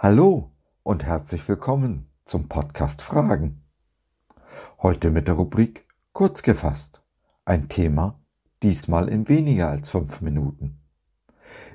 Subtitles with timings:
[0.00, 0.52] Hallo
[0.84, 3.64] und herzlich willkommen zum Podcast Fragen.
[4.80, 7.02] Heute mit der Rubrik Kurz gefasst.
[7.44, 8.22] Ein Thema,
[8.62, 10.78] diesmal in weniger als fünf Minuten.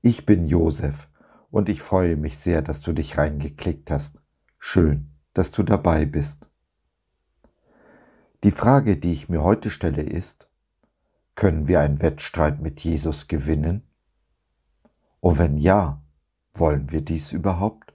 [0.00, 1.10] Ich bin Josef
[1.50, 4.22] und ich freue mich sehr, dass du dich reingeklickt hast.
[4.58, 6.48] Schön, dass du dabei bist.
[8.44, 10.48] Die Frage, die ich mir heute stelle, ist,
[11.34, 13.86] können wir einen Wettstreit mit Jesus gewinnen?
[15.20, 16.02] Und wenn ja,
[16.54, 17.85] wollen wir dies überhaupt?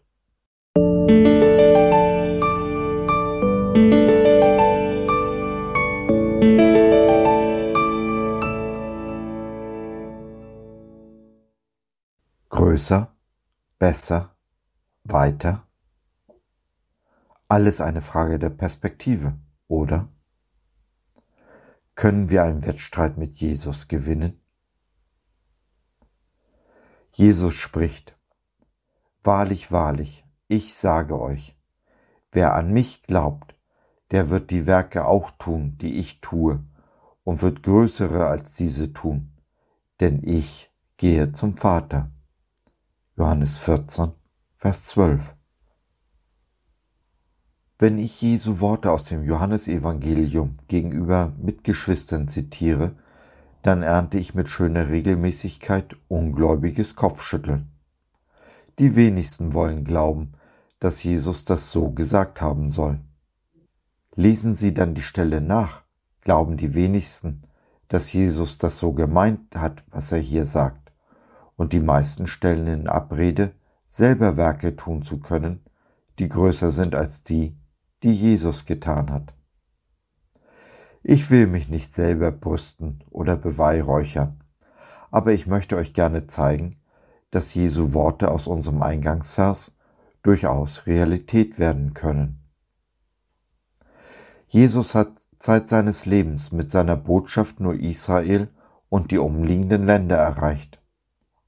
[12.50, 13.16] Größer,
[13.80, 14.36] besser,
[15.04, 15.68] weiter?
[17.48, 19.38] Alles eine Frage der Perspektive,
[19.68, 20.08] oder?
[21.96, 24.40] Können wir einen Wettstreit mit Jesus gewinnen?
[27.14, 28.18] Jesus spricht,
[29.24, 31.56] Wahrlich, wahrlich, ich sage euch,
[32.34, 33.56] wer an mich glaubt,
[34.12, 36.62] der wird die Werke auch tun, die ich tue,
[37.24, 39.32] und wird größere als diese tun,
[40.02, 42.12] denn ich gehe zum Vater.
[43.16, 44.12] Johannes 14,
[44.58, 45.34] Vers 12.
[47.80, 52.98] Wenn ich Jesu Worte aus dem Johannesevangelium gegenüber Mitgeschwistern zitiere,
[53.62, 57.72] dann ernte ich mit schöner Regelmäßigkeit ungläubiges Kopfschütteln.
[58.80, 60.34] Die wenigsten wollen glauben,
[60.82, 63.00] dass Jesus das so gesagt haben soll.
[64.16, 65.84] Lesen Sie dann die Stelle nach,
[66.22, 67.44] glauben die wenigsten,
[67.88, 70.92] dass Jesus das so gemeint hat, was er hier sagt,
[71.56, 73.54] und die meisten stellen in Abrede,
[73.88, 75.64] selber Werke tun zu können,
[76.18, 77.56] die größer sind als die,
[78.02, 79.36] die Jesus getan hat.
[81.04, 84.44] Ich will mich nicht selber brüsten oder beweihräuchern,
[85.12, 86.76] aber ich möchte euch gerne zeigen,
[87.30, 89.76] dass Jesu Worte aus unserem Eingangsvers
[90.22, 92.44] durchaus Realität werden können.
[94.48, 98.50] Jesus hat Zeit seines Lebens mit seiner Botschaft nur Israel
[98.90, 100.82] und die umliegenden Länder erreicht.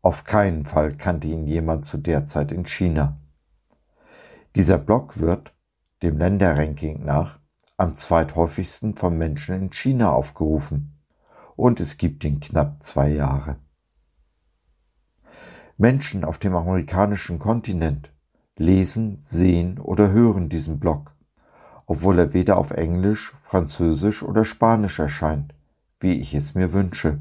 [0.01, 3.19] Auf keinen Fall kannte ihn jemand zu der Zeit in China.
[4.55, 5.53] Dieser Block wird,
[6.01, 7.39] dem Länderranking nach,
[7.77, 11.01] am zweithäufigsten von Menschen in China aufgerufen
[11.55, 13.57] und es gibt ihn knapp zwei Jahre.
[15.77, 18.12] Menschen auf dem amerikanischen Kontinent
[18.57, 21.15] lesen, sehen oder hören diesen Blog,
[21.85, 25.53] obwohl er weder auf Englisch, Französisch oder Spanisch erscheint,
[25.99, 27.19] wie ich es mir wünsche.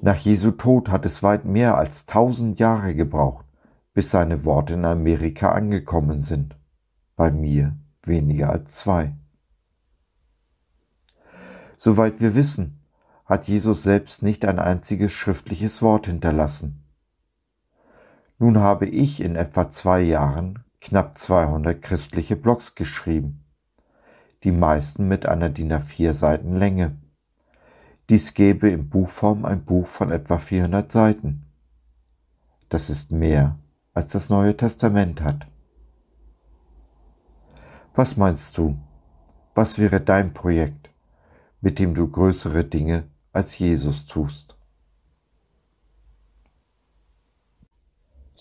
[0.00, 3.46] Nach Jesu Tod hat es weit mehr als tausend Jahre gebraucht,
[3.94, 6.56] bis seine Worte in Amerika angekommen sind
[7.18, 9.12] bei mir weniger als zwei.
[11.76, 12.80] Soweit wir wissen,
[13.26, 16.87] hat Jesus selbst nicht ein einziges schriftliches Wort hinterlassen.
[18.38, 23.44] Nun habe ich in etwa zwei Jahren knapp 200 christliche Blogs geschrieben,
[24.44, 26.96] die meisten mit einer DIN A4 Seiten Länge.
[28.08, 31.46] Dies gäbe in Buchform ein Buch von etwa 400 Seiten.
[32.68, 33.58] Das ist mehr,
[33.92, 35.46] als das Neue Testament hat.
[37.94, 38.78] Was meinst du?
[39.54, 40.90] Was wäre dein Projekt,
[41.60, 44.57] mit dem du größere Dinge als Jesus tust?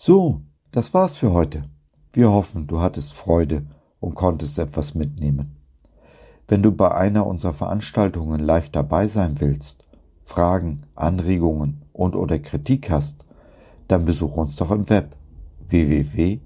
[0.07, 0.39] So,
[0.71, 1.65] das war's für heute.
[2.13, 3.65] Wir hoffen, du hattest Freude
[3.99, 5.57] und konntest etwas mitnehmen.
[6.47, 9.85] Wenn du bei einer unserer Veranstaltungen live dabei sein willst,
[10.23, 13.25] Fragen, Anregungen und oder Kritik hast,
[13.89, 15.17] dann besuch uns doch im Web
[15.67, 16.39] www.gott.biz.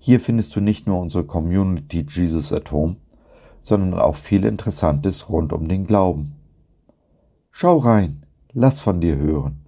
[0.00, 2.96] Hier findest du nicht nur unsere Community Jesus at Home,
[3.62, 6.34] sondern auch viel Interessantes rund um den Glauben.
[7.52, 9.67] Schau rein, lass von dir hören.